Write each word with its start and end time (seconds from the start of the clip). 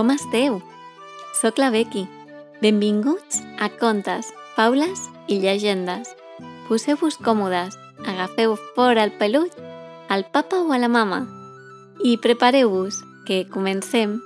com 0.00 0.14
esteu? 0.14 0.62
Soc 1.36 1.58
la 1.60 1.68
Becky. 1.68 2.06
Benvinguts 2.62 3.42
a 3.60 3.66
Contes, 3.68 4.30
Faules 4.56 5.02
i 5.28 5.36
Llegendes. 5.42 6.08
Poseu-vos 6.70 7.18
còmodes, 7.20 7.76
agafeu 8.08 8.54
fora 8.72 9.04
el 9.04 9.12
pelut, 9.20 9.52
al 10.08 10.24
papa 10.32 10.62
o 10.64 10.72
a 10.72 10.78
la 10.80 10.88
mama 10.88 11.26
i 12.00 12.16
prepareu-vos, 12.16 13.02
que 13.28 13.44
comencem. 13.52 14.16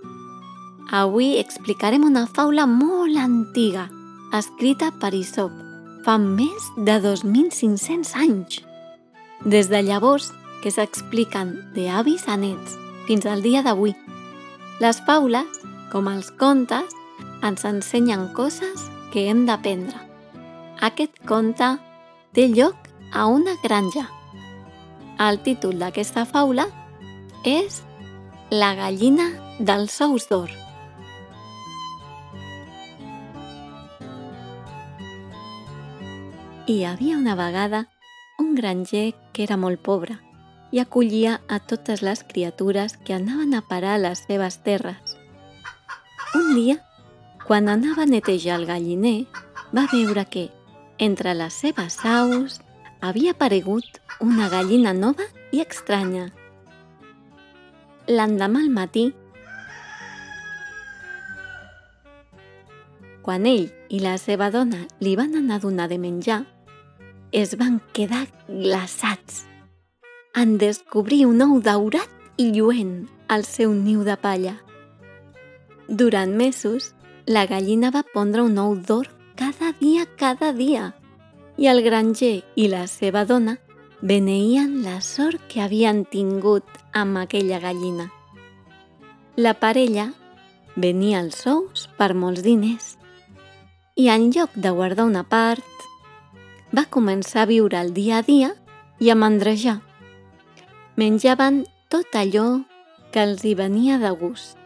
Avui 0.95 1.41
explicarem 1.41 2.07
una 2.07 2.29
faula 2.31 2.69
molt 2.71 3.19
antiga, 3.19 3.89
escrita 4.31 4.93
per 5.03 5.11
Isop, 5.19 5.51
fa 6.07 6.21
més 6.23 6.71
de 6.77 7.01
2.500 7.03 8.15
anys. 8.23 8.63
Des 9.43 9.75
de 9.75 9.83
llavors 9.83 10.31
que 10.63 10.71
s'expliquen 10.71 11.57
d'avis 11.75 12.31
a 12.31 12.39
nets 12.39 12.79
fins 13.11 13.27
al 13.27 13.43
dia 13.43 13.67
d'avui. 13.67 13.99
Les 14.83 14.99
faules, 15.07 15.47
com 15.95 16.09
els 16.11 16.33
contes, 16.35 16.91
ens 17.47 17.63
ensenyen 17.69 18.25
coses 18.35 18.89
que 19.13 19.29
hem 19.31 19.45
d'aprendre. 19.47 19.95
Aquest 20.83 21.21
conte 21.29 21.69
té 22.35 22.49
lloc 22.51 22.89
a 23.15 23.29
una 23.31 23.55
granja. 23.63 24.09
El 25.23 25.39
títol 25.47 25.79
d'aquesta 25.79 26.27
faula 26.27 26.67
és 27.47 27.85
La 28.51 28.75
gallina 28.75 29.29
dels 29.61 29.95
ous 30.03 30.27
d'or. 30.27 30.51
Hi 36.67 36.83
havia 36.91 37.23
una 37.23 37.39
vegada 37.39 37.87
un 38.43 38.57
granger 38.59 39.13
que 39.33 39.47
era 39.47 39.57
molt 39.57 39.79
pobre 39.79 40.19
i 40.75 40.81
acollia 40.83 41.41
a 41.47 41.61
totes 41.63 42.03
les 42.03 42.25
criatures 42.27 42.97
que 42.97 43.15
anaven 43.15 43.55
a 43.55 43.63
parar 43.69 43.95
a 43.95 44.03
les 44.09 44.25
seves 44.27 44.59
terres. 44.67 45.14
Un 46.35 46.55
dia, 46.57 46.81
quan 47.47 47.69
anava 47.69 48.03
a 48.03 48.11
netejar 48.11 48.57
el 48.59 48.67
galliner, 48.67 49.27
va 49.71 49.85
veure 49.93 50.25
que, 50.27 50.49
entre 50.99 51.35
les 51.39 51.55
seves 51.55 52.01
aus, 52.03 52.59
havia 53.01 53.35
aparegut 53.37 54.01
una 54.21 54.49
gallina 54.51 54.93
nova 54.93 55.29
i 55.55 55.63
estranya. 55.63 56.31
L'endemà 58.11 58.65
al 58.65 58.73
matí, 58.75 59.05
quan 63.23 63.47
ell 63.47 63.71
i 63.89 64.03
la 64.03 64.19
seva 64.19 64.51
dona 64.51 64.83
li 65.01 65.15
van 65.17 65.39
anar 65.39 65.61
a 65.61 65.65
donar 65.69 65.89
de 65.89 66.03
menjar, 66.03 66.43
es 67.31 67.55
van 67.63 67.79
quedar 67.95 68.27
glaçats 68.49 69.45
en 70.35 70.59
descobrir 70.59 71.25
un 71.31 71.47
ou 71.47 71.61
daurat 71.63 72.11
i 72.43 72.51
lluent 72.51 73.05
al 73.31 73.47
seu 73.47 73.71
niu 73.71 74.03
de 74.03 74.19
palla. 74.19 74.59
Durant 75.89 76.33
mesos, 76.35 76.95
la 77.27 77.47
gallina 77.47 77.91
va 77.91 78.05
pondre 78.15 78.43
un 78.43 78.57
ou 78.59 78.75
d'or 78.77 79.11
cada 79.37 79.73
dia, 79.81 80.07
cada 80.17 80.53
dia, 80.53 80.95
i 81.57 81.69
el 81.69 81.83
granger 81.85 82.43
i 82.57 82.69
la 82.73 82.87
seva 82.89 83.25
dona 83.29 83.59
beneïen 84.01 84.83
la 84.85 85.01
sort 85.05 85.45
que 85.49 85.61
havien 85.61 86.05
tingut 86.09 86.65
amb 86.93 87.21
aquella 87.21 87.61
gallina. 87.61 88.09
La 89.37 89.55
parella 89.61 90.11
venia 90.77 91.21
els 91.21 91.45
ous 91.47 91.87
per 91.99 92.15
molts 92.15 92.43
diners 92.43 92.95
i 93.95 94.09
en 94.09 94.31
lloc 94.33 94.57
de 94.57 94.71
guardar 94.75 95.07
una 95.07 95.23
part, 95.23 95.63
va 96.75 96.89
començar 96.91 97.45
a 97.45 97.51
viure 97.51 97.79
el 97.79 97.93
dia 97.95 98.19
a 98.19 98.27
dia 98.27 98.51
i 98.99 99.11
a 99.11 99.15
mandrejar. 99.15 99.79
Menjaven 100.97 101.65
tot 101.93 102.17
allò 102.19 102.65
que 103.13 103.23
els 103.23 103.45
hi 103.45 103.55
venia 103.55 104.01
de 104.03 104.11
gust 104.19 104.64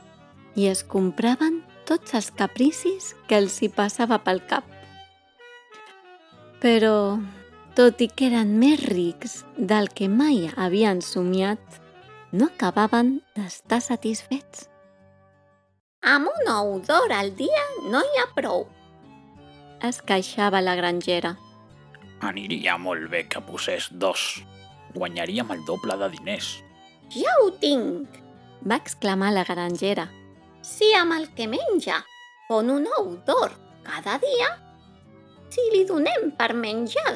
i 0.56 0.68
es 0.70 0.84
compraven 0.84 1.62
tots 1.88 2.14
els 2.14 2.30
capricis 2.30 3.14
que 3.28 3.38
els 3.40 3.60
hi 3.62 3.68
passava 3.72 4.18
pel 4.24 4.42
cap. 4.48 4.64
Però, 6.62 7.18
tot 7.78 8.00
i 8.02 8.08
que 8.10 8.26
eren 8.28 8.56
més 8.58 8.82
rics 8.88 9.42
del 9.56 9.88
que 9.94 10.08
mai 10.10 10.48
havien 10.56 11.00
somiat, 11.04 11.60
no 12.32 12.50
acabaven 12.50 13.20
d'estar 13.36 13.80
satisfets. 13.80 14.66
Amb 16.02 16.28
un 16.30 16.50
ou 16.52 16.76
d'or 16.84 17.12
al 17.14 17.32
dia 17.38 17.64
no 17.90 18.02
hi 18.04 18.20
ha 18.20 18.28
prou. 18.34 18.66
Es 19.82 20.02
queixava 20.02 20.60
la 20.60 20.74
grangera. 20.78 21.36
Aniria 22.26 22.76
molt 22.82 23.06
bé 23.10 23.24
que 23.30 23.40
posés 23.46 23.88
dos. 23.92 24.42
Guanyaríem 24.94 25.50
el 25.54 25.64
doble 25.66 25.94
de 26.00 26.08
diners. 26.16 26.56
Ja 27.14 27.34
ho 27.42 27.52
tinc. 27.62 28.18
Va 28.66 28.78
exclamar 28.82 29.30
la 29.32 29.44
grangera. 29.46 30.08
Si 30.68 30.88
amb 30.94 31.14
el 31.16 31.28
que 31.36 31.46
menja 31.48 32.02
pon 32.48 32.68
un 32.74 32.84
ou 32.98 33.14
d'or 33.26 33.54
cada 33.86 34.18
dia, 34.20 34.48
si 35.48 35.64
li 35.72 35.84
donem 35.88 36.28
per 36.36 36.52
menjar 36.52 37.14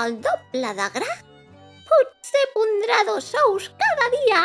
el 0.00 0.18
doble 0.26 0.72
de 0.78 0.88
gra, 0.96 1.12
potser 1.88 2.42
pondrà 2.52 2.98
dos 3.08 3.30
ous 3.46 3.70
cada 3.80 4.08
dia. 4.12 4.42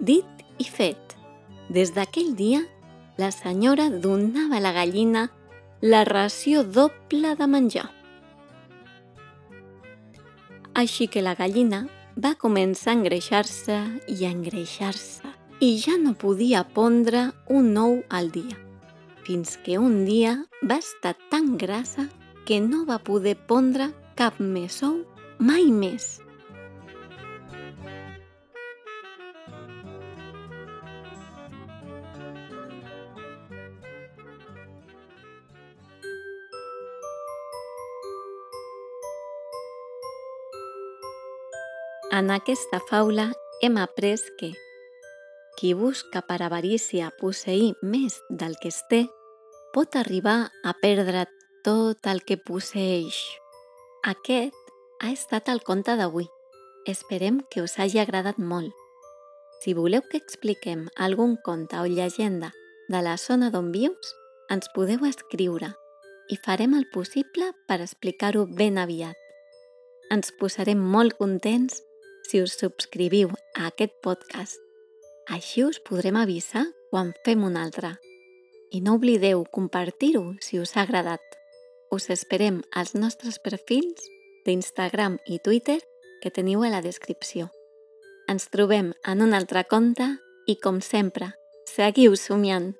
Dit 0.00 0.42
i 0.58 0.66
fet. 0.66 1.14
Des 1.70 1.94
d'aquell 1.94 2.34
dia, 2.36 2.64
la 3.16 3.30
senyora 3.30 3.88
donava 3.90 4.58
a 4.58 4.64
la 4.64 4.74
gallina 4.74 5.28
la 5.82 6.02
ració 6.08 6.64
doble 6.64 7.34
de 7.38 7.48
menjar. 7.54 7.86
Així 10.74 11.06
que 11.06 11.22
la 11.22 11.36
gallina 11.38 11.84
va 12.18 12.34
començar 12.34 12.90
a 12.90 12.98
engreixar-se 12.98 13.78
i 14.10 14.24
a 14.24 14.34
engreixar-se 14.34 15.33
i 15.60 15.76
ja 15.78 15.94
no 16.00 16.14
podia 16.18 16.64
pondre 16.64 17.30
un 17.48 17.76
ou 17.78 18.02
al 18.08 18.30
dia, 18.34 18.58
fins 19.26 19.56
que 19.64 19.78
un 19.78 20.04
dia 20.04 20.36
va 20.62 20.80
estar 20.82 21.14
tan 21.30 21.56
grassa 21.56 22.08
que 22.44 22.60
no 22.60 22.84
va 22.84 22.98
poder 22.98 23.36
pondre 23.36 23.92
cap 24.18 24.40
més 24.40 24.82
ou 24.82 25.00
mai 25.38 25.70
més. 25.70 26.18
En 42.14 42.28
aquesta 42.30 42.78
faula 42.86 43.32
hem 43.60 43.78
après 43.82 44.20
que 44.38 44.52
qui 45.58 45.72
busca 45.74 46.22
per 46.26 46.40
avarícia 46.42 47.12
posseir 47.20 47.74
més 47.82 48.20
del 48.30 48.56
que 48.60 48.70
es 48.72 48.80
té 48.90 49.04
pot 49.74 49.96
arribar 49.98 50.52
a 50.62 50.72
perdre 50.78 51.26
tot 51.66 52.06
el 52.06 52.22
que 52.22 52.36
posseix. 52.38 53.18
Aquest 54.06 54.74
ha 55.00 55.10
estat 55.10 55.48
el 55.50 55.62
conte 55.66 55.96
d'avui. 55.98 56.28
Esperem 56.86 57.40
que 57.50 57.62
us 57.64 57.78
hagi 57.80 57.98
agradat 57.98 58.38
molt. 58.38 58.74
Si 59.62 59.74
voleu 59.74 60.04
que 60.10 60.20
expliquem 60.20 60.86
algun 60.94 61.38
conte 61.42 61.80
o 61.80 61.86
llegenda 61.88 62.52
de 62.88 63.00
la 63.02 63.16
zona 63.16 63.50
d'on 63.50 63.72
vius, 63.72 64.12
ens 64.52 64.68
podeu 64.76 65.06
escriure 65.08 65.72
i 66.30 66.38
farem 66.44 66.76
el 66.78 66.86
possible 66.92 67.50
per 67.68 67.80
explicar-ho 67.80 68.44
ben 68.46 68.78
aviat. 68.78 69.16
Ens 70.12 70.30
posarem 70.40 70.78
molt 70.78 71.16
contents 71.20 71.80
si 72.28 72.44
us 72.44 72.58
subscriviu 72.60 73.32
a 73.56 73.70
aquest 73.72 73.96
podcast. 74.04 74.63
Així 75.28 75.64
us 75.64 75.80
podrem 75.80 76.16
avisar 76.20 76.66
quan 76.90 77.14
fem 77.24 77.44
un 77.44 77.56
altre. 77.56 77.94
I 78.70 78.80
no 78.84 78.98
oblideu 78.98 79.44
compartir-ho 79.54 80.34
si 80.44 80.60
us 80.60 80.76
ha 80.76 80.84
agradat. 80.84 81.22
Us 81.90 82.10
esperem 82.10 82.62
als 82.72 82.94
nostres 82.94 83.40
perfils 83.40 84.04
d'Instagram 84.44 85.18
i 85.26 85.40
Twitter 85.40 85.80
que 86.22 86.30
teniu 86.30 86.64
a 86.64 86.72
la 86.72 86.82
descripció. 86.84 87.48
Ens 88.28 88.48
trobem 88.52 88.92
en 89.04 89.24
un 89.24 89.34
altre 89.36 89.64
conte 89.68 90.06
i, 90.46 90.56
com 90.56 90.80
sempre, 90.84 91.32
seguiu 91.68 92.16
somiant! 92.20 92.74